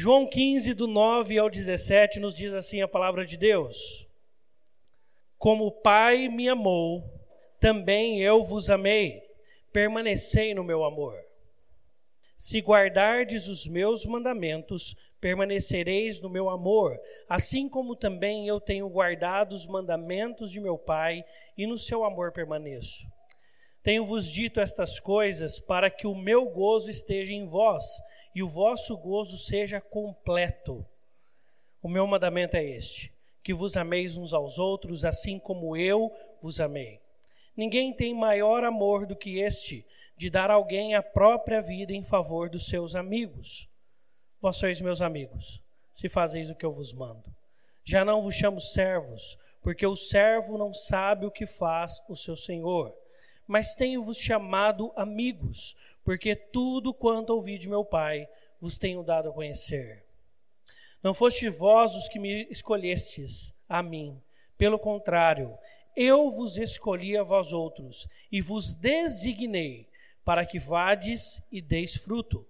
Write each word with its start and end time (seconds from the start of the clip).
João 0.00 0.28
15, 0.28 0.74
do 0.74 0.86
9 0.86 1.36
ao 1.38 1.50
17, 1.50 2.20
nos 2.20 2.32
diz 2.32 2.54
assim 2.54 2.80
a 2.80 2.86
palavra 2.86 3.26
de 3.26 3.36
Deus: 3.36 4.06
Como 5.36 5.66
o 5.66 5.72
Pai 5.72 6.28
me 6.28 6.48
amou, 6.48 7.02
também 7.58 8.22
eu 8.22 8.44
vos 8.44 8.70
amei, 8.70 9.20
permanecei 9.72 10.54
no 10.54 10.62
meu 10.62 10.84
amor. 10.84 11.18
Se 12.36 12.60
guardardes 12.60 13.48
os 13.48 13.66
meus 13.66 14.06
mandamentos, 14.06 14.94
permanecereis 15.20 16.20
no 16.20 16.30
meu 16.30 16.48
amor, 16.48 16.96
assim 17.28 17.68
como 17.68 17.96
também 17.96 18.46
eu 18.46 18.60
tenho 18.60 18.88
guardado 18.88 19.52
os 19.52 19.66
mandamentos 19.66 20.52
de 20.52 20.60
meu 20.60 20.78
Pai 20.78 21.24
e 21.56 21.66
no 21.66 21.76
seu 21.76 22.04
amor 22.04 22.30
permaneço. 22.30 23.04
Tenho-vos 23.82 24.30
dito 24.30 24.60
estas 24.60 25.00
coisas 25.00 25.58
para 25.58 25.90
que 25.90 26.06
o 26.06 26.14
meu 26.14 26.44
gozo 26.44 26.88
esteja 26.88 27.32
em 27.32 27.46
vós 27.46 27.84
e 28.34 28.42
o 28.42 28.48
vosso 28.48 28.96
gozo 28.96 29.38
seja 29.38 29.80
completo. 29.80 30.84
O 31.82 31.88
meu 31.88 32.06
mandamento 32.06 32.56
é 32.56 32.64
este: 32.64 33.12
que 33.42 33.54
vos 33.54 33.76
ameis 33.76 34.16
uns 34.16 34.32
aos 34.32 34.58
outros, 34.58 35.04
assim 35.04 35.38
como 35.38 35.76
eu 35.76 36.12
vos 36.42 36.60
amei. 36.60 37.00
Ninguém 37.56 37.92
tem 37.92 38.14
maior 38.14 38.62
amor 38.62 39.06
do 39.06 39.16
que 39.16 39.40
este, 39.40 39.84
de 40.16 40.30
dar 40.30 40.50
alguém 40.50 40.94
a 40.94 41.02
própria 41.02 41.60
vida 41.60 41.92
em 41.92 42.04
favor 42.04 42.50
dos 42.50 42.66
seus 42.66 42.94
amigos. 42.94 43.68
Vós 44.40 44.56
sois 44.56 44.80
meus 44.80 45.00
amigos, 45.00 45.60
se 45.92 46.08
fazeis 46.08 46.50
o 46.50 46.54
que 46.54 46.64
eu 46.64 46.72
vos 46.72 46.92
mando. 46.92 47.24
Já 47.84 48.04
não 48.04 48.22
vos 48.22 48.34
chamo 48.34 48.60
servos, 48.60 49.38
porque 49.62 49.86
o 49.86 49.96
servo 49.96 50.56
não 50.56 50.72
sabe 50.72 51.26
o 51.26 51.30
que 51.30 51.46
faz 51.46 52.00
o 52.08 52.14
seu 52.14 52.36
senhor. 52.36 52.94
Mas 53.48 53.74
tenho-vos 53.74 54.18
chamado 54.18 54.92
amigos, 54.94 55.74
porque 56.04 56.36
tudo 56.36 56.94
quanto 56.94 57.30
ouvi 57.30 57.58
de 57.58 57.68
meu 57.68 57.84
Pai 57.84 58.28
vos 58.60 58.78
tenho 58.78 59.02
dado 59.02 59.30
a 59.30 59.32
conhecer. 59.32 60.04
Não 61.02 61.14
foste 61.14 61.48
vós 61.48 61.94
os 61.94 62.08
que 62.08 62.18
me 62.18 62.46
escolhestes 62.50 63.54
a 63.66 63.82
mim, 63.82 64.20
pelo 64.58 64.78
contrário, 64.78 65.56
eu 65.96 66.30
vos 66.30 66.56
escolhi 66.58 67.16
a 67.16 67.22
vós 67.22 67.52
outros 67.52 68.06
e 68.30 68.40
vos 68.40 68.74
designei 68.74 69.88
para 70.24 70.44
que 70.44 70.58
vades 70.58 71.40
e 71.50 71.62
deis 71.62 71.96
fruto, 71.96 72.46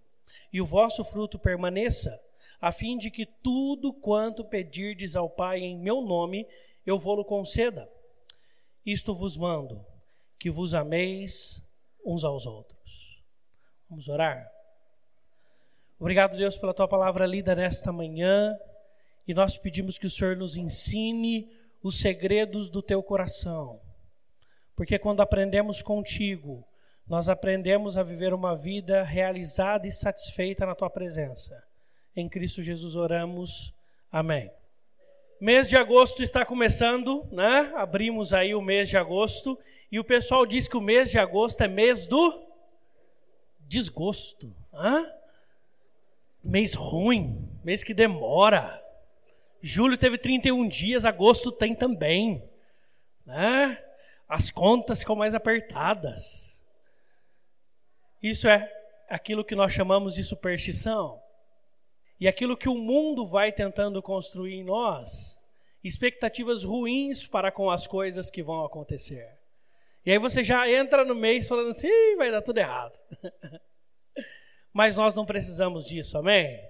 e 0.53 0.61
o 0.61 0.67
vosso 0.67 1.05
fruto 1.05 1.39
permaneça, 1.39 2.21
a 2.61 2.73
fim 2.73 2.99
de 2.99 3.11
que 3.11 3.25
tudo 3.25 3.93
quanto 3.93 4.45
pedirdes 4.45 5.15
ao 5.15 5.31
Pai 5.31 5.61
em 5.61 5.79
meu 5.79 6.01
nome, 6.01 6.47
eu 6.85 6.99
vou-lo 6.99 7.25
conceda. 7.25 7.89
Isto 8.85 9.15
vos 9.15 9.37
mando, 9.37 9.85
que 10.39 10.51
vos 10.51 10.75
ameis 10.75 11.63
uns 12.05 12.25
aos 12.25 12.47
outros. 12.47 13.23
Vamos 13.89 14.09
orar? 14.09 14.51
Obrigado, 15.99 16.37
Deus, 16.37 16.57
pela 16.57 16.73
tua 16.73 16.87
palavra 16.87 17.27
lida 17.27 17.55
nesta 17.55 17.93
manhã. 17.93 18.57
E 19.27 19.35
nós 19.35 19.59
pedimos 19.59 19.99
que 19.99 20.07
o 20.07 20.11
Senhor 20.11 20.37
nos 20.37 20.57
ensine 20.57 21.51
os 21.83 22.01
segredos 22.01 22.71
do 22.71 22.83
teu 22.83 23.03
coração. 23.03 23.81
Porque 24.77 24.99
quando 24.99 25.21
aprendemos 25.21 25.83
contigo, 25.83 26.65
nós 27.07 27.29
aprendemos 27.29 27.97
a 27.99 28.03
viver 28.03 28.33
uma 28.33 28.55
vida 28.55 29.03
realizada 29.03 29.87
e 29.87 29.91
satisfeita 29.91 30.65
na 30.65 30.75
tua 30.75 30.89
presença. 30.89 31.63
Em 32.15 32.29
Cristo 32.29 32.63
Jesus 32.63 32.95
oramos. 32.95 33.75
Amém. 34.11 34.51
Mês 35.41 35.69
de 35.69 35.77
agosto 35.77 36.21
está 36.21 36.45
começando, 36.45 37.25
né? 37.31 37.73
Abrimos 37.77 38.33
aí 38.33 38.57
o 38.57 38.61
mês 38.61 38.89
de 38.89 38.97
agosto 38.97 39.57
e 39.91 40.01
o 40.01 40.05
pessoal 40.05 40.45
diz 40.45 40.67
que 40.67 40.77
o 40.77 40.81
mês 40.81 41.13
de 41.13 41.19
agosto 41.19 41.61
é 41.61 41.69
mês 41.69 42.09
do 42.09 42.45
desgosto. 43.61 44.53
Hã? 44.75 45.09
Mês 46.43 46.75
ruim, 46.75 47.49
mês 47.63 47.85
que 47.85 47.95
demora. 47.95 48.83
Julho 49.63 49.97
teve 49.97 50.19
31 50.19 50.67
dias, 50.67 51.05
agosto 51.05 51.53
tem 51.53 51.73
também. 51.73 52.43
Né? 53.25 53.81
As 54.29 54.51
contas 54.51 55.01
ficam 55.01 55.15
mais 55.15 55.35
apertadas. 55.35 56.61
Isso 58.21 58.49
é 58.49 58.69
aquilo 59.09 59.45
que 59.45 59.55
nós 59.55 59.73
chamamos 59.73 60.17
de 60.17 60.25
superstição. 60.25 61.23
E 62.21 62.27
aquilo 62.27 62.57
que 62.57 62.69
o 62.69 62.75
mundo 62.75 63.27
vai 63.27 63.53
tentando 63.53 64.03
construir 64.03 64.55
em 64.55 64.65
nós, 64.65 65.39
expectativas 65.83 66.65
ruins 66.65 67.27
para 67.27 67.53
com 67.53 67.71
as 67.71 67.87
coisas 67.87 68.31
que 68.31 68.43
vão 68.43 68.65
acontecer. 68.65 69.39
E 70.05 70.11
aí 70.11 70.19
você 70.19 70.43
já 70.43 70.69
entra 70.71 71.05
no 71.05 71.15
mês 71.15 71.47
falando 71.47 71.71
assim, 71.71 72.17
vai 72.17 72.31
dar 72.31 72.43
tudo 72.43 72.59
errado. 72.59 72.99
Mas 74.73 74.97
nós 74.97 75.15
não 75.15 75.27
precisamos 75.27 75.87
disso, 75.87 76.19
amém? 76.19 76.61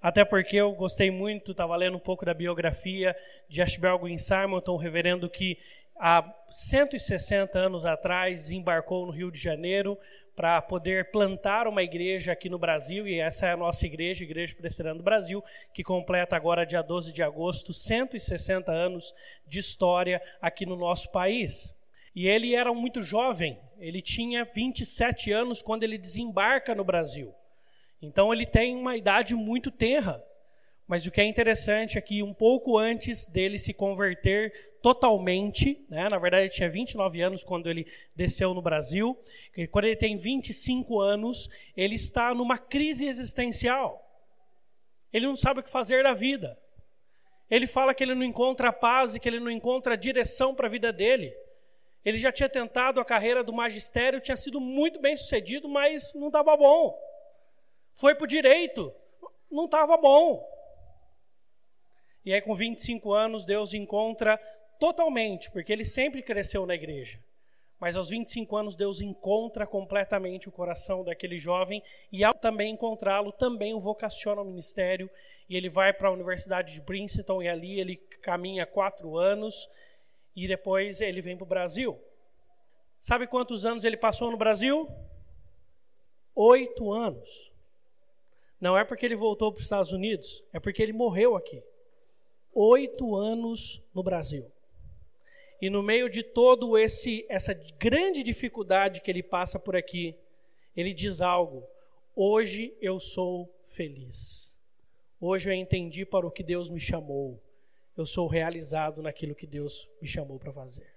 Até 0.00 0.24
porque 0.24 0.56
eu 0.56 0.72
gostei 0.72 1.10
muito, 1.10 1.50
estava 1.50 1.76
lendo 1.76 1.96
um 1.96 2.00
pouco 2.00 2.24
da 2.24 2.32
biografia 2.32 3.14
de 3.48 3.60
Ashbel 3.60 3.98
Green 3.98 4.16
Simonton, 4.16 4.74
um 4.74 4.78
reverendo 4.78 5.28
que 5.28 5.58
há 5.98 6.24
160 6.50 7.58
anos 7.58 7.84
atrás 7.84 8.50
embarcou 8.50 9.04
no 9.04 9.12
Rio 9.12 9.30
de 9.30 9.38
Janeiro 9.38 9.98
para 10.40 10.62
poder 10.62 11.10
plantar 11.10 11.68
uma 11.68 11.82
igreja 11.82 12.32
aqui 12.32 12.48
no 12.48 12.58
Brasil, 12.58 13.06
e 13.06 13.20
essa 13.20 13.44
é 13.44 13.52
a 13.52 13.56
nossa 13.58 13.84
igreja, 13.84 14.24
Igreja 14.24 14.56
Presbiteriana 14.56 14.96
do 14.96 15.04
Brasil, 15.04 15.44
que 15.74 15.84
completa 15.84 16.34
agora, 16.34 16.64
dia 16.64 16.80
12 16.80 17.12
de 17.12 17.22
agosto, 17.22 17.74
160 17.74 18.72
anos 18.72 19.14
de 19.46 19.58
história 19.58 20.18
aqui 20.40 20.64
no 20.64 20.76
nosso 20.76 21.10
país. 21.10 21.74
E 22.16 22.26
ele 22.26 22.54
era 22.54 22.72
muito 22.72 23.02
jovem, 23.02 23.60
ele 23.78 24.00
tinha 24.00 24.42
27 24.42 25.30
anos 25.30 25.60
quando 25.60 25.82
ele 25.82 25.98
desembarca 25.98 26.74
no 26.74 26.84
Brasil. 26.84 27.34
Então 28.00 28.32
ele 28.32 28.46
tem 28.46 28.74
uma 28.74 28.96
idade 28.96 29.34
muito 29.34 29.70
tenra. 29.70 30.24
Mas 30.90 31.06
o 31.06 31.10
que 31.12 31.20
é 31.20 31.24
interessante 31.24 31.96
é 31.96 32.00
que 32.00 32.20
um 32.20 32.34
pouco 32.34 32.76
antes 32.76 33.28
dele 33.28 33.60
se 33.60 33.72
converter 33.72 34.74
totalmente, 34.82 35.86
né, 35.88 36.08
na 36.10 36.18
verdade 36.18 36.42
ele 36.46 36.50
tinha 36.50 36.68
29 36.68 37.22
anos 37.22 37.44
quando 37.44 37.70
ele 37.70 37.86
desceu 38.12 38.52
no 38.52 38.60
Brasil, 38.60 39.16
e 39.56 39.68
quando 39.68 39.84
ele 39.84 39.94
tem 39.94 40.16
25 40.16 41.00
anos, 41.00 41.48
ele 41.76 41.94
está 41.94 42.34
numa 42.34 42.58
crise 42.58 43.06
existencial. 43.06 44.04
Ele 45.12 45.28
não 45.28 45.36
sabe 45.36 45.60
o 45.60 45.62
que 45.62 45.70
fazer 45.70 46.02
da 46.02 46.12
vida. 46.12 46.58
Ele 47.48 47.68
fala 47.68 47.94
que 47.94 48.02
ele 48.02 48.16
não 48.16 48.24
encontra 48.24 48.72
paz 48.72 49.14
e 49.14 49.20
que 49.20 49.28
ele 49.28 49.38
não 49.38 49.48
encontra 49.48 49.96
direção 49.96 50.56
para 50.56 50.66
a 50.66 50.70
vida 50.70 50.92
dele. 50.92 51.32
Ele 52.04 52.18
já 52.18 52.32
tinha 52.32 52.48
tentado 52.48 52.98
a 52.98 53.04
carreira 53.04 53.44
do 53.44 53.52
magistério, 53.52 54.20
tinha 54.20 54.36
sido 54.36 54.60
muito 54.60 55.00
bem 55.00 55.16
sucedido, 55.16 55.68
mas 55.68 56.12
não 56.14 56.26
estava 56.26 56.56
bom. 56.56 56.98
Foi 57.94 58.12
para 58.12 58.24
o 58.24 58.26
direito, 58.26 58.92
não 59.48 59.66
estava 59.66 59.96
bom. 59.96 60.50
E 62.24 62.32
aí, 62.32 62.40
com 62.40 62.54
25 62.54 63.12
anos, 63.12 63.44
Deus 63.44 63.72
encontra 63.72 64.38
totalmente, 64.78 65.50
porque 65.50 65.72
ele 65.72 65.84
sempre 65.84 66.22
cresceu 66.22 66.66
na 66.66 66.74
igreja. 66.74 67.18
Mas 67.78 67.96
aos 67.96 68.10
25 68.10 68.56
anos, 68.56 68.76
Deus 68.76 69.00
encontra 69.00 69.66
completamente 69.66 70.48
o 70.48 70.52
coração 70.52 71.02
daquele 71.02 71.38
jovem, 71.38 71.82
e 72.12 72.22
ao 72.22 72.34
também 72.34 72.74
encontrá-lo, 72.74 73.32
também 73.32 73.72
o 73.74 73.80
vocaciona 73.80 74.40
ao 74.40 74.46
ministério. 74.46 75.08
E 75.48 75.56
ele 75.56 75.68
vai 75.68 75.92
para 75.92 76.08
a 76.08 76.12
Universidade 76.12 76.74
de 76.74 76.80
Princeton, 76.82 77.42
e 77.42 77.48
ali 77.48 77.80
ele 77.80 77.96
caminha 78.20 78.66
quatro 78.66 79.16
anos 79.16 79.68
e 80.34 80.46
depois 80.46 81.00
ele 81.00 81.20
vem 81.20 81.36
para 81.36 81.44
o 81.44 81.48
Brasil. 81.48 82.00
Sabe 83.00 83.26
quantos 83.26 83.64
anos 83.64 83.84
ele 83.84 83.96
passou 83.96 84.30
no 84.30 84.36
Brasil? 84.36 84.88
Oito 86.34 86.92
anos. 86.92 87.50
Não 88.60 88.76
é 88.76 88.84
porque 88.84 89.06
ele 89.06 89.16
voltou 89.16 89.50
para 89.50 89.58
os 89.58 89.64
Estados 89.64 89.92
Unidos, 89.92 90.44
é 90.52 90.60
porque 90.60 90.82
ele 90.82 90.92
morreu 90.92 91.34
aqui. 91.34 91.62
Oito 92.52 93.14
anos 93.14 93.82
no 93.94 94.02
Brasil. 94.02 94.50
E 95.60 95.68
no 95.68 95.82
meio 95.82 96.08
de 96.08 96.22
todo 96.22 96.76
esse 96.78 97.26
essa 97.28 97.54
grande 97.78 98.22
dificuldade 98.22 99.00
que 99.00 99.10
ele 99.10 99.22
passa 99.22 99.58
por 99.58 99.76
aqui, 99.76 100.16
ele 100.76 100.94
diz 100.94 101.20
algo: 101.20 101.66
hoje 102.14 102.74
eu 102.80 102.98
sou 102.98 103.52
feliz. 103.66 104.50
Hoje 105.20 105.50
eu 105.50 105.54
entendi 105.54 106.06
para 106.06 106.26
o 106.26 106.30
que 106.30 106.42
Deus 106.42 106.70
me 106.70 106.80
chamou 106.80 107.38
eu 108.00 108.06
sou 108.06 108.26
realizado 108.26 109.02
naquilo 109.02 109.34
que 109.34 109.46
Deus 109.46 109.88
me 110.00 110.08
chamou 110.08 110.38
para 110.38 110.52
fazer. 110.52 110.90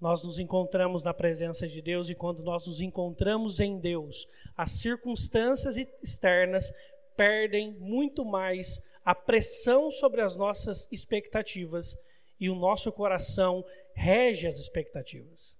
Nós 0.00 0.22
nos 0.22 0.38
encontramos 0.38 1.02
na 1.02 1.14
presença 1.14 1.66
de 1.66 1.80
Deus 1.80 2.10
e 2.10 2.14
quando 2.14 2.42
nós 2.42 2.66
nos 2.66 2.80
encontramos 2.80 3.60
em 3.60 3.78
Deus, 3.78 4.28
as 4.56 4.72
circunstâncias 4.72 5.78
externas 6.02 6.70
perdem 7.16 7.72
muito 7.72 8.24
mais 8.24 8.82
a 9.04 9.14
pressão 9.14 9.90
sobre 9.90 10.20
as 10.20 10.34
nossas 10.36 10.88
expectativas 10.90 11.96
e 12.40 12.48
o 12.48 12.54
nosso 12.54 12.90
coração 12.90 13.64
rege 13.94 14.46
as 14.46 14.58
expectativas. 14.58 15.56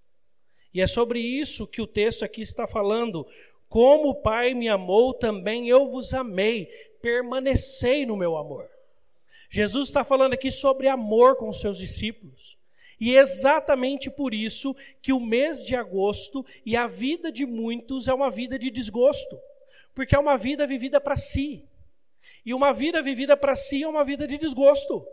E 0.72 0.80
é 0.80 0.86
sobre 0.86 1.20
isso 1.20 1.66
que 1.66 1.80
o 1.80 1.86
texto 1.86 2.24
aqui 2.24 2.40
está 2.40 2.66
falando. 2.66 3.26
Como 3.68 4.08
o 4.08 4.14
Pai 4.14 4.54
me 4.54 4.68
amou, 4.68 5.14
também 5.14 5.68
eu 5.68 5.86
vos 5.88 6.12
amei. 6.12 6.66
Permanecei 7.00 8.04
no 8.04 8.16
meu 8.16 8.36
amor. 8.36 8.68
Jesus 9.50 9.88
está 9.88 10.02
falando 10.02 10.32
aqui 10.32 10.50
sobre 10.50 10.88
amor 10.88 11.36
com 11.36 11.48
os 11.48 11.60
seus 11.60 11.78
discípulos. 11.78 12.58
E 13.00 13.16
é 13.16 13.20
exatamente 13.20 14.10
por 14.10 14.32
isso 14.32 14.74
que 15.02 15.12
o 15.12 15.20
mês 15.20 15.64
de 15.64 15.76
agosto 15.76 16.44
e 16.64 16.76
a 16.76 16.86
vida 16.86 17.30
de 17.30 17.44
muitos 17.44 18.08
é 18.08 18.14
uma 18.14 18.30
vida 18.30 18.58
de 18.58 18.70
desgosto, 18.70 19.38
porque 19.94 20.16
é 20.16 20.18
uma 20.18 20.36
vida 20.36 20.66
vivida 20.66 21.00
para 21.00 21.16
si. 21.16 21.64
E 22.44 22.52
uma 22.52 22.72
vida 22.72 23.02
vivida 23.02 23.36
para 23.36 23.54
si 23.54 23.82
é 23.82 23.88
uma 23.88 24.04
vida 24.04 24.26
de 24.26 24.36
desgosto. 24.36 25.06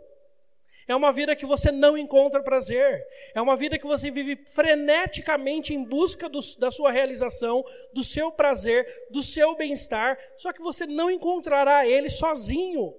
É 0.86 0.94
uma 0.94 1.12
vida 1.12 1.36
que 1.36 1.46
você 1.46 1.70
não 1.70 1.96
encontra 1.96 2.42
prazer. 2.42 3.06
É 3.34 3.40
uma 3.40 3.56
vida 3.56 3.78
que 3.78 3.86
você 3.86 4.10
vive 4.10 4.36
freneticamente 4.46 5.72
em 5.72 5.82
busca 5.82 6.28
do, 6.28 6.40
da 6.58 6.70
sua 6.70 6.90
realização, 6.90 7.64
do 7.92 8.02
seu 8.02 8.32
prazer, 8.32 8.86
do 9.10 9.22
seu 9.22 9.56
bem-estar, 9.56 10.18
só 10.36 10.52
que 10.52 10.60
você 10.60 10.86
não 10.86 11.10
encontrará 11.10 11.86
ele 11.86 12.10
sozinho. 12.10 12.94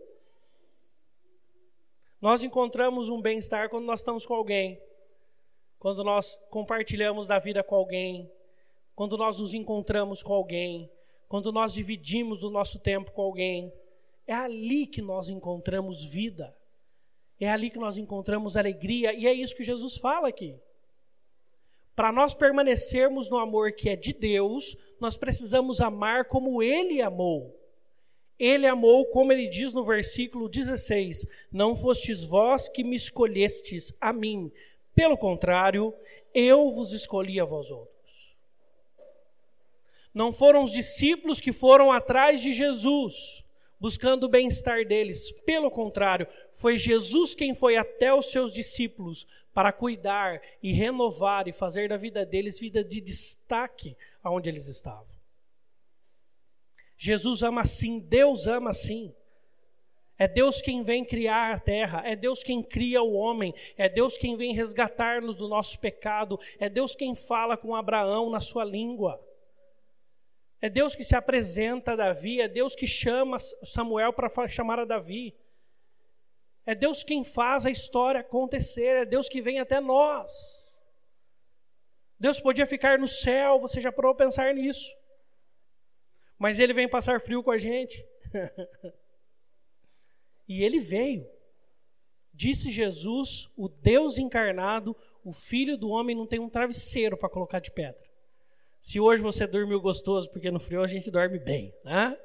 Nós 2.22 2.42
encontramos 2.42 3.10
um 3.10 3.22
bem-estar 3.22 3.70
quando 3.70 3.86
nós 3.86 4.00
estamos 4.00 4.26
com 4.26 4.34
alguém, 4.34 4.82
quando 5.78 6.04
nós 6.06 6.40
compartilhamos 6.50 7.28
da 7.28 7.38
vida 7.38 7.62
com 7.62 7.76
alguém, 7.76 8.32
quando 8.96 9.18
nós 9.18 9.40
nos 9.40 9.54
encontramos 9.54 10.24
com 10.24 10.34
alguém, 10.34 10.90
quando 11.28 11.52
nós 11.52 11.74
dividimos 11.74 12.42
o 12.42 12.50
nosso 12.50 12.80
tempo 12.80 13.12
com 13.12 13.24
alguém. 13.24 13.74
É 14.26 14.34
ali 14.34 14.88
que 14.88 15.02
nós 15.02 15.30
encontramos 15.30 16.04
vida. 16.04 16.56
É 17.40 17.50
ali 17.50 17.70
que 17.70 17.80
nós 17.80 17.98
encontramos 17.98 18.56
alegria, 18.56 19.14
e 19.14 19.28
é 19.28 19.34
isso 19.34 19.56
que 19.56 19.64
Jesus 19.64 19.98
fala 19.98 20.30
aqui. 20.30 20.56
Para 21.96 22.12
nós 22.12 22.34
permanecermos 22.34 23.30
no 23.30 23.38
amor 23.38 23.74
que 23.74 23.90
é 23.90 23.96
de 23.96 24.14
Deus, 24.14 24.78
nós 25.00 25.18
precisamos 25.18 25.82
amar 25.82 26.26
como 26.26 26.64
Ele 26.64 27.02
amou. 27.02 27.60
Ele 28.40 28.66
amou, 28.66 29.06
como 29.06 29.32
ele 29.32 29.48
diz 29.48 29.74
no 29.74 29.84
versículo 29.84 30.50
16: 30.50 31.26
Não 31.52 31.76
fostes 31.76 32.24
vós 32.24 32.68
que 32.68 32.84
me 32.84 32.96
escolhestes 32.96 33.94
a 34.02 34.12
mim, 34.12 34.52
pelo 34.96 35.18
contrário, 35.18 35.94
eu 36.34 36.72
vos 36.72 36.94
escolhi 36.94 37.40
a 37.40 37.46
vós 37.46 37.70
outros. 37.70 37.94
Não 40.14 40.32
foram 40.32 40.64
os 40.64 40.72
discípulos 40.72 41.40
que 41.40 41.52
foram 41.52 41.92
atrás 41.92 42.42
de 42.42 42.54
Jesus, 42.54 43.43
buscando 43.84 44.24
o 44.24 44.30
bem-estar 44.30 44.86
deles. 44.86 45.30
Pelo 45.46 45.70
contrário, 45.70 46.26
foi 46.54 46.78
Jesus 46.78 47.36
quem 47.36 47.54
foi 47.54 47.76
até 47.76 48.14
os 48.14 48.32
seus 48.32 48.54
discípulos 48.54 49.28
para 49.54 49.74
cuidar 49.74 50.42
e 50.62 50.72
renovar 50.72 51.50
e 51.50 51.52
fazer 51.52 51.90
da 51.90 51.98
vida 51.98 52.26
deles 52.26 52.58
vida 52.58 52.82
de 52.82 53.02
destaque 53.02 53.98
aonde 54.24 54.48
eles 54.48 54.70
estavam. 54.70 55.14
Jesus 56.98 57.44
ama 57.44 57.60
assim, 57.60 58.00
Deus 58.00 58.48
ama 58.48 58.70
assim. 58.70 59.14
É 60.18 60.30
Deus 60.30 60.62
quem 60.62 60.82
vem 60.82 61.04
criar 61.04 61.54
a 61.54 61.60
terra, 61.60 62.04
é 62.06 62.16
Deus 62.16 62.42
quem 62.42 62.64
cria 62.64 63.04
o 63.04 63.12
homem, 63.12 63.54
é 63.76 63.90
Deus 63.90 64.18
quem 64.18 64.38
vem 64.38 64.54
resgatar-nos 64.54 65.36
do 65.36 65.50
nosso 65.50 65.78
pecado, 65.78 66.40
é 66.58 66.70
Deus 66.70 66.96
quem 66.96 67.16
fala 67.16 67.58
com 67.58 67.76
Abraão 67.76 68.30
na 68.30 68.40
sua 68.40 68.64
língua. 68.64 69.20
É 70.64 70.70
Deus 70.70 70.96
que 70.96 71.04
se 71.04 71.16
apresenta 71.16 71.92
a 71.92 71.96
Davi, 71.96 72.40
é 72.40 72.48
Deus 72.48 72.74
que 72.76 72.88
chama 72.88 73.38
Samuel 73.40 74.14
para 74.14 74.48
chamar 74.48 74.80
a 74.80 74.86
Davi. 74.86 75.36
É 76.66 76.74
Deus 76.74 77.04
quem 77.04 77.24
faz 77.24 77.66
a 77.66 77.70
história 77.70 78.22
acontecer, 78.22 78.96
é 78.96 79.06
Deus 79.06 79.28
que 79.28 79.42
vem 79.42 79.60
até 79.60 79.82
nós. 79.82 80.82
Deus 82.18 82.40
podia 82.40 82.66
ficar 82.66 82.98
no 82.98 83.08
céu, 83.08 83.60
você 83.60 83.82
já 83.82 83.92
parou 83.92 84.14
a 84.14 84.16
pensar 84.16 84.54
nisso 84.54 84.96
mas 86.44 86.60
ele 86.60 86.74
vem 86.74 86.90
passar 86.90 87.22
frio 87.22 87.42
com 87.42 87.52
a 87.52 87.58
gente. 87.58 88.06
e 90.46 90.62
ele 90.62 90.78
veio. 90.78 91.26
Disse 92.34 92.70
Jesus, 92.70 93.50
o 93.56 93.70
Deus 93.70 94.18
encarnado, 94.18 94.94
o 95.24 95.32
Filho 95.32 95.78
do 95.78 95.88
homem 95.88 96.14
não 96.14 96.28
tem 96.28 96.40
um 96.40 96.50
travesseiro 96.50 97.16
para 97.16 97.30
colocar 97.30 97.60
de 97.60 97.72
pedra. 97.72 98.04
Se 98.84 99.00
hoje 99.00 99.24
você 99.24 99.48
dormiu 99.48 99.80
gostoso, 99.80 100.30
porque 100.30 100.52
no 100.52 100.60
frio 100.60 100.84
a 100.84 100.88
gente 100.88 101.10
dorme 101.10 101.40
bem, 101.40 101.74
né? 101.86 102.20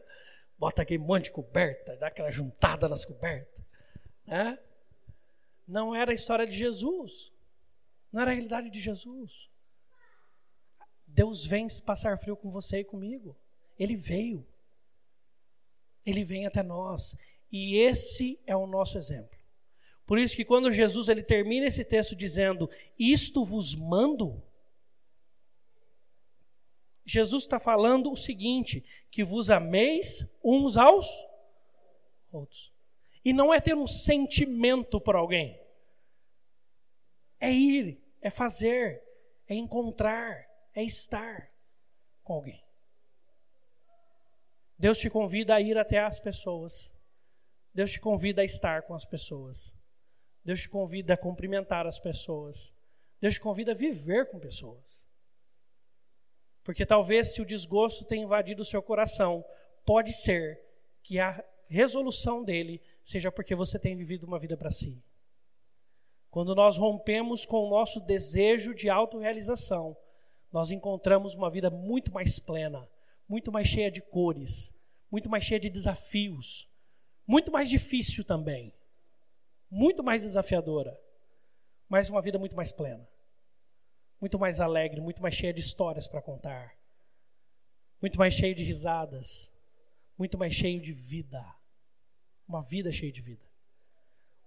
Bota 0.59 0.83
aquele 0.83 0.99
monte 0.99 1.27
de 1.27 1.31
coberta, 1.31 1.97
dá 1.99 2.09
aquela 2.09 2.33
juntada 2.33 2.89
nas 2.89 3.05
cobertas, 3.05 3.65
né? 4.27 4.59
Não 5.69 5.95
era 5.95 6.11
a 6.11 6.15
história 6.15 6.45
de 6.45 6.57
Jesus. 6.57 7.31
Não 8.13 8.23
era 8.23 8.33
a 8.33 8.35
realidade 8.35 8.71
de 8.71 8.81
Jesus. 8.81 9.49
Deus 11.07 11.47
vem 11.47 11.69
passar 11.87 12.19
frio 12.19 12.37
com 12.37 12.51
você 12.51 12.81
e 12.81 12.85
comigo. 12.85 13.37
Ele 13.79 13.95
veio. 13.95 14.45
Ele 16.05 16.25
vem 16.25 16.45
até 16.45 16.65
nós. 16.65 17.17
E 17.53 17.77
esse 17.77 18.37
é 18.45 18.57
o 18.57 18.67
nosso 18.67 18.99
exemplo. 18.99 19.39
Por 20.05 20.19
isso 20.19 20.35
que 20.35 20.45
quando 20.45 20.73
Jesus 20.73 21.09
ele 21.09 21.23
termina 21.23 21.67
esse 21.69 21.85
texto 21.85 22.17
dizendo: 22.17 22.69
Isto 22.99 23.45
vos 23.45 23.77
mando, 23.77 24.43
Jesus 27.11 27.45
está 27.45 27.59
falando 27.59 28.13
o 28.13 28.17
seguinte: 28.17 28.85
que 29.11 29.25
vos 29.25 29.51
ameis 29.51 30.27
uns 30.45 30.77
aos 30.77 31.09
outros. 32.31 32.71
E 33.25 33.33
não 33.33 33.53
é 33.53 33.61
ter 33.61 33.75
um 33.75 33.87
sentimento 33.87 35.01
por 35.01 35.17
alguém, 35.17 35.59
é 37.41 37.51
ir, 37.51 37.99
é 38.21 38.31
fazer, 38.31 39.03
é 39.47 39.55
encontrar, 39.55 40.47
é 40.75 40.83
estar 40.83 41.51
com 42.23 42.35
alguém. 42.35 42.63
Deus 44.79 44.99
te 44.99 45.09
convida 45.09 45.55
a 45.55 45.61
ir 45.61 45.79
até 45.79 45.99
as 45.99 46.21
pessoas. 46.21 46.95
Deus 47.75 47.91
te 47.91 48.01
convida 48.01 48.43
a 48.43 48.45
estar 48.45 48.83
com 48.83 48.95
as 48.95 49.05
pessoas. 49.05 49.75
Deus 50.45 50.61
te 50.61 50.69
convida 50.69 51.15
a 51.15 51.17
cumprimentar 51.17 51.87
as 51.87 51.99
pessoas. 51.99 52.73
Deus 53.21 53.35
te 53.35 53.41
convida 53.41 53.73
a 53.73 53.75
viver 53.75 54.31
com 54.31 54.39
pessoas. 54.39 55.08
Porque 56.69 56.85
talvez 56.85 57.33
se 57.33 57.41
o 57.41 57.47
desgosto 57.47 58.05
tenha 58.05 58.25
invadido 58.25 58.61
o 58.61 58.65
seu 58.67 58.83
coração, 58.83 59.43
pode 59.87 60.13
ser 60.13 60.63
que 61.03 61.19
a 61.19 61.43
resolução 61.67 62.45
dele 62.45 62.83
seja 63.03 63.33
porque 63.33 63.55
você 63.55 63.79
tem 63.79 63.97
vivido 63.97 64.27
uma 64.27 64.39
vida 64.39 64.55
para 64.55 64.71
si. 64.71 65.03
Quando 66.29 66.55
nós 66.55 66.77
rompemos 66.77 67.47
com 67.47 67.65
o 67.65 67.71
nosso 67.71 68.01
desejo 68.01 68.75
de 68.75 68.91
autorrealização, 68.91 69.97
nós 70.53 70.71
encontramos 70.71 71.35
uma 71.35 71.49
vida 71.49 71.71
muito 71.71 72.13
mais 72.13 72.39
plena, 72.39 72.87
muito 73.27 73.51
mais 73.51 73.67
cheia 73.67 73.91
de 73.91 74.03
cores, 74.03 74.71
muito 75.11 75.31
mais 75.31 75.45
cheia 75.45 75.59
de 75.59 75.71
desafios, 75.71 76.69
muito 77.27 77.51
mais 77.51 77.71
difícil 77.71 78.27
também, 78.27 78.75
muito 79.71 80.05
mais 80.05 80.21
desafiadora, 80.21 81.01
mas 81.89 82.11
uma 82.11 82.21
vida 82.21 82.39
muito 82.39 82.55
mais 82.55 82.73
plena, 82.73 83.09
muito 84.21 84.39
mais 84.39 84.61
alegre, 84.61 85.01
muito 85.01 85.23
mais 85.23 85.35
cheia 85.35 85.53
de 85.53 85.61
histórias 85.61 86.07
para 86.07 86.23
contar, 86.23 86.77
muito 88.01 88.19
mais 88.19 88.35
cheia 88.35 88.55
de 88.55 88.65
risadas, 88.65 89.53
muito 90.19 90.37
mais 90.37 90.55
cheio 90.55 90.81
de 90.81 90.93
vida, 90.93 91.45
uma 92.49 92.63
vida 92.63 92.91
cheia 92.91 93.13
de 93.13 93.21
vida. 93.21 93.47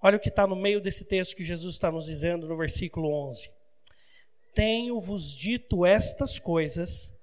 Olha 0.01 0.17
o 0.17 0.19
que 0.19 0.29
está 0.29 0.47
no 0.47 0.55
meio 0.55 0.81
desse 0.81 1.05
texto 1.05 1.35
que 1.35 1.43
Jesus 1.43 1.75
está 1.75 1.91
nos 1.91 2.05
dizendo 2.05 2.47
no 2.47 2.57
versículo 2.57 3.11
11: 3.27 3.51
Tenho-vos 4.53 5.35
dito 5.35 5.85
estas 5.85 6.39
coisas 6.39 7.13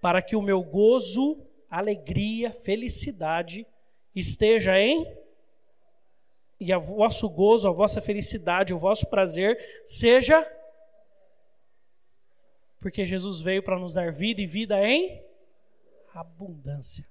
para 0.00 0.22
que 0.22 0.36
o 0.36 0.42
meu 0.42 0.62
gozo, 0.62 1.44
alegria, 1.68 2.52
felicidade 2.52 3.66
esteja 4.14 4.78
em 4.80 5.04
e 6.60 6.74
o 6.74 6.80
vosso 6.80 7.28
gozo, 7.28 7.68
a 7.68 7.72
vossa 7.72 8.00
felicidade, 8.00 8.74
o 8.74 8.78
vosso 8.78 9.06
prazer 9.06 9.56
seja 9.84 10.44
porque 12.80 13.04
Jesus 13.04 13.40
veio 13.40 13.62
para 13.62 13.78
nos 13.78 13.94
dar 13.94 14.12
vida 14.12 14.40
e 14.40 14.46
vida 14.46 14.82
em 14.82 15.22
abundância. 16.14 17.06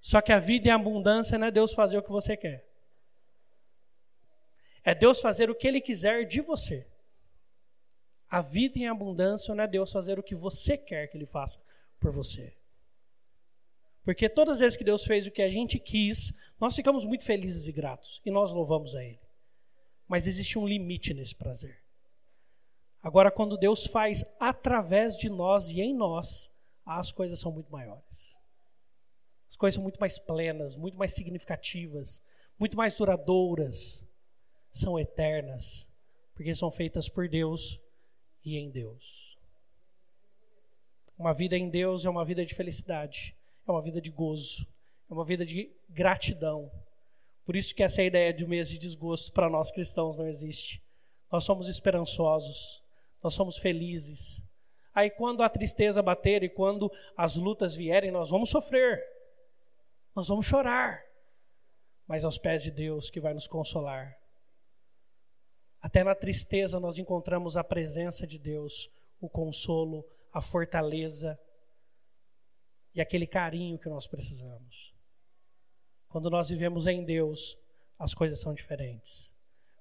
Só 0.00 0.20
que 0.20 0.32
a 0.32 0.38
vida 0.38 0.68
em 0.68 0.72
abundância 0.72 1.38
não 1.38 1.46
é 1.46 1.50
Deus 1.50 1.72
fazer 1.72 1.98
o 1.98 2.02
que 2.02 2.10
você 2.10 2.36
quer. 2.36 2.66
É 4.84 4.94
Deus 4.94 5.20
fazer 5.20 5.48
o 5.48 5.54
que 5.54 5.68
Ele 5.68 5.80
quiser 5.80 6.24
de 6.24 6.40
você. 6.40 6.86
A 8.28 8.40
vida 8.40 8.78
em 8.78 8.88
abundância 8.88 9.54
não 9.54 9.62
é 9.62 9.68
Deus 9.68 9.92
fazer 9.92 10.18
o 10.18 10.22
que 10.22 10.34
você 10.34 10.76
quer 10.76 11.06
que 11.06 11.16
Ele 11.16 11.26
faça 11.26 11.62
por 12.00 12.10
você. 12.10 12.56
Porque 14.02 14.28
todas 14.28 14.54
as 14.54 14.60
vezes 14.60 14.76
que 14.76 14.82
Deus 14.82 15.04
fez 15.04 15.26
o 15.26 15.30
que 15.30 15.42
a 15.42 15.50
gente 15.50 15.78
quis, 15.78 16.32
nós 16.58 16.74
ficamos 16.74 17.04
muito 17.04 17.24
felizes 17.24 17.68
e 17.68 17.72
gratos 17.72 18.20
e 18.24 18.30
nós 18.30 18.50
louvamos 18.50 18.96
a 18.96 19.04
Ele. 19.04 19.20
Mas 20.08 20.26
existe 20.26 20.58
um 20.58 20.66
limite 20.66 21.14
nesse 21.14 21.34
prazer. 21.34 21.81
Agora, 23.02 23.30
quando 23.30 23.56
Deus 23.56 23.86
faz 23.86 24.24
através 24.38 25.16
de 25.16 25.28
nós 25.28 25.68
e 25.68 25.80
em 25.80 25.94
nós, 25.94 26.50
as 26.86 27.10
coisas 27.10 27.40
são 27.40 27.50
muito 27.50 27.70
maiores. 27.72 28.38
As 29.50 29.56
coisas 29.56 29.74
são 29.74 29.82
muito 29.82 29.98
mais 29.98 30.18
plenas, 30.18 30.76
muito 30.76 30.96
mais 30.96 31.12
significativas, 31.12 32.22
muito 32.58 32.76
mais 32.76 32.96
duradouras, 32.96 34.04
são 34.70 34.98
eternas, 34.98 35.88
porque 36.34 36.54
são 36.54 36.70
feitas 36.70 37.08
por 37.08 37.28
Deus 37.28 37.80
e 38.44 38.56
em 38.56 38.70
Deus. 38.70 39.36
Uma 41.18 41.34
vida 41.34 41.56
em 41.56 41.68
Deus 41.68 42.04
é 42.04 42.10
uma 42.10 42.24
vida 42.24 42.44
de 42.44 42.54
felicidade, 42.54 43.36
é 43.66 43.70
uma 43.70 43.82
vida 43.82 44.00
de 44.00 44.10
gozo, 44.10 44.66
é 45.10 45.12
uma 45.12 45.24
vida 45.24 45.44
de 45.44 45.70
gratidão. 45.88 46.70
Por 47.44 47.54
isso 47.54 47.74
que 47.74 47.82
essa 47.82 48.02
ideia 48.02 48.32
de 48.32 48.44
um 48.44 48.48
mês 48.48 48.68
de 48.68 48.78
desgosto 48.78 49.32
para 49.32 49.50
nós 49.50 49.70
cristãos 49.70 50.16
não 50.16 50.26
existe. 50.26 50.82
Nós 51.30 51.44
somos 51.44 51.68
esperançosos, 51.68 52.81
nós 53.22 53.34
somos 53.34 53.56
felizes. 53.58 54.42
Aí 54.94 55.10
quando 55.10 55.42
a 55.42 55.48
tristeza 55.48 56.02
bater 56.02 56.42
e 56.42 56.48
quando 56.48 56.90
as 57.16 57.36
lutas 57.36 57.74
vierem, 57.74 58.10
nós 58.10 58.30
vamos 58.30 58.50
sofrer. 58.50 59.02
Nós 60.14 60.28
vamos 60.28 60.46
chorar. 60.46 61.02
mas 62.06 62.24
aos 62.24 62.36
pés 62.36 62.62
de 62.62 62.70
Deus 62.70 63.08
que 63.08 63.20
vai 63.20 63.32
nos 63.32 63.46
consolar. 63.46 64.18
Até 65.80 66.04
na 66.04 66.14
tristeza 66.14 66.78
nós 66.78 66.98
encontramos 66.98 67.56
a 67.56 67.64
presença 67.64 68.26
de 68.26 68.38
Deus, 68.38 68.90
o 69.20 69.28
consolo, 69.28 70.04
a 70.32 70.40
fortaleza 70.42 71.38
e 72.94 73.00
aquele 73.00 73.26
carinho 73.26 73.78
que 73.78 73.88
nós 73.88 74.06
precisamos. 74.06 74.92
Quando 76.08 76.28
nós 76.28 76.50
vivemos 76.50 76.86
em 76.86 77.02
Deus, 77.02 77.56
as 77.98 78.12
coisas 78.12 78.40
são 78.40 78.52
diferentes. 78.52 79.32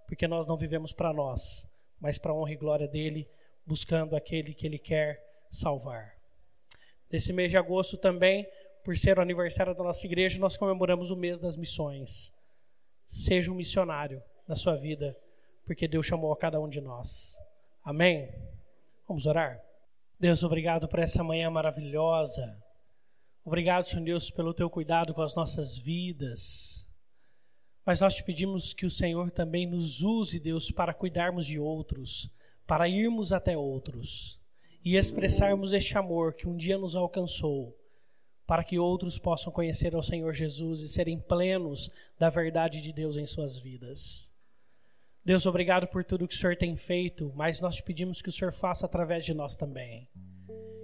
Porque 0.05 0.27
nós 0.27 0.47
não 0.47 0.55
vivemos 0.55 0.93
para 0.93 1.11
nós, 1.11 1.67
mas 2.01 2.17
para 2.17 2.31
a 2.31 2.35
honra 2.35 2.51
e 2.51 2.57
glória 2.57 2.87
dele, 2.87 3.29
buscando 3.65 4.15
aquele 4.15 4.53
que 4.53 4.65
ele 4.65 4.79
quer 4.79 5.23
salvar. 5.51 6.15
Nesse 7.11 7.31
mês 7.31 7.51
de 7.51 7.57
agosto 7.57 7.97
também, 7.97 8.47
por 8.83 8.97
ser 8.97 9.19
o 9.19 9.21
aniversário 9.21 9.75
da 9.75 9.83
nossa 9.83 10.05
igreja, 10.05 10.39
nós 10.39 10.57
comemoramos 10.57 11.11
o 11.11 11.15
mês 11.15 11.39
das 11.39 11.55
missões. 11.55 12.33
Seja 13.05 13.51
um 13.51 13.55
missionário 13.55 14.21
na 14.47 14.55
sua 14.55 14.75
vida, 14.75 15.15
porque 15.65 15.87
Deus 15.87 16.05
chamou 16.05 16.31
a 16.31 16.37
cada 16.37 16.59
um 16.59 16.67
de 16.67 16.81
nós. 16.81 17.37
Amém? 17.83 18.33
Vamos 19.07 19.25
orar? 19.25 19.61
Deus, 20.19 20.43
obrigado 20.43 20.87
por 20.87 20.99
essa 20.99 21.23
manhã 21.23 21.49
maravilhosa. 21.49 22.57
Obrigado, 23.43 23.85
Senhor 23.85 24.03
Deus, 24.03 24.29
pelo 24.29 24.53
teu 24.53 24.69
cuidado 24.69 25.13
com 25.13 25.21
as 25.21 25.35
nossas 25.35 25.77
vidas. 25.77 26.85
Mas 27.85 27.99
nós 27.99 28.15
te 28.15 28.23
pedimos 28.23 28.73
que 28.73 28.85
o 28.85 28.91
Senhor 28.91 29.31
também 29.31 29.65
nos 29.65 30.03
use, 30.03 30.39
Deus, 30.39 30.71
para 30.71 30.93
cuidarmos 30.93 31.45
de 31.45 31.59
outros, 31.59 32.29
para 32.67 32.87
irmos 32.87 33.33
até 33.33 33.57
outros 33.57 34.39
e 34.83 34.95
expressarmos 34.95 35.73
este 35.73 35.97
amor 35.97 36.33
que 36.33 36.47
um 36.47 36.55
dia 36.55 36.77
nos 36.77 36.95
alcançou, 36.95 37.75
para 38.45 38.63
que 38.63 38.79
outros 38.79 39.17
possam 39.17 39.51
conhecer 39.51 39.95
ao 39.95 40.03
Senhor 40.03 40.33
Jesus 40.33 40.81
e 40.81 40.87
serem 40.87 41.19
plenos 41.19 41.89
da 42.19 42.29
verdade 42.29 42.81
de 42.81 42.91
Deus 42.91 43.15
em 43.15 43.25
suas 43.25 43.57
vidas. 43.57 44.29
Deus, 45.23 45.45
obrigado 45.45 45.87
por 45.87 46.03
tudo 46.03 46.27
que 46.27 46.33
o 46.33 46.37
Senhor 46.37 46.57
tem 46.57 46.75
feito, 46.75 47.31
mas 47.35 47.61
nós 47.61 47.75
te 47.75 47.83
pedimos 47.83 48.21
que 48.21 48.29
o 48.29 48.31
Senhor 48.31 48.51
faça 48.51 48.87
através 48.87 49.23
de 49.23 49.35
nós 49.35 49.55
também. 49.55 50.09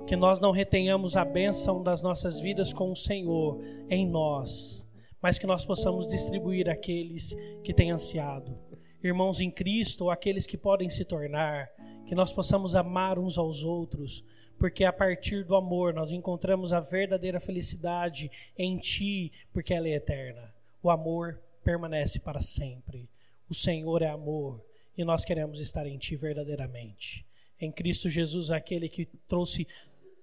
Que 0.05 0.15
nós 0.15 0.39
não 0.39 0.51
retenhamos 0.51 1.17
a 1.17 1.25
bênção 1.25 1.81
das 1.81 2.01
nossas 2.01 2.39
vidas 2.39 2.71
com 2.71 2.91
o 2.91 2.95
Senhor 2.95 3.59
em 3.89 4.07
nós, 4.07 4.86
mas 5.21 5.39
que 5.39 5.47
nós 5.47 5.65
possamos 5.65 6.07
distribuir 6.07 6.69
aqueles 6.69 7.35
que 7.63 7.73
têm 7.73 7.91
ansiado. 7.91 8.57
Irmãos 9.03 9.39
em 9.39 9.51
Cristo, 9.51 10.05
ou 10.05 10.11
aqueles 10.11 10.45
que 10.45 10.57
podem 10.57 10.89
se 10.89 11.05
tornar, 11.05 11.69
que 12.05 12.15
nós 12.15 12.31
possamos 12.31 12.75
amar 12.75 13.19
uns 13.19 13.37
aos 13.37 13.63
outros, 13.63 14.23
porque 14.57 14.83
a 14.83 14.93
partir 14.93 15.43
do 15.43 15.55
amor 15.55 15.93
nós 15.93 16.11
encontramos 16.11 16.73
a 16.73 16.79
verdadeira 16.79 17.39
felicidade 17.39 18.31
em 18.57 18.77
Ti, 18.77 19.31
porque 19.53 19.73
ela 19.73 19.87
é 19.87 19.95
eterna. 19.95 20.53
O 20.81 20.89
amor 20.89 21.39
permanece 21.63 22.19
para 22.19 22.41
sempre. 22.41 23.07
O 23.49 23.53
Senhor 23.53 24.01
é 24.01 24.07
amor 24.07 24.63
e 24.97 25.03
nós 25.03 25.23
queremos 25.23 25.59
estar 25.59 25.85
em 25.85 25.97
Ti 25.97 26.15
verdadeiramente. 26.15 27.25
Em 27.59 27.71
Cristo 27.71 28.09
Jesus, 28.09 28.51
aquele 28.51 28.89
que 28.89 29.05
trouxe 29.27 29.67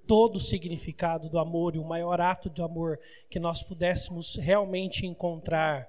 todo 0.06 0.36
o 0.36 0.40
significado 0.40 1.28
do 1.28 1.38
amor 1.38 1.74
e 1.74 1.78
o 1.78 1.84
maior 1.84 2.20
ato 2.20 2.48
de 2.48 2.62
amor 2.62 2.98
que 3.28 3.40
nós 3.40 3.62
pudéssemos 3.62 4.36
realmente 4.36 5.06
encontrar, 5.06 5.88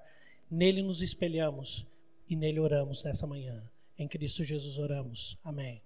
nele 0.49 0.81
nos 0.81 1.01
espelhamos 1.01 1.85
e 2.29 2.35
nele 2.35 2.59
oramos 2.59 3.03
nessa 3.03 3.27
manhã. 3.27 3.63
Em 3.97 4.07
Cristo 4.07 4.43
Jesus 4.43 4.77
oramos. 4.77 5.37
Amém. 5.43 5.85